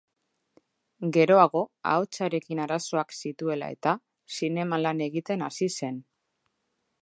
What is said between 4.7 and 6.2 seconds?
lan egiten hasi zen.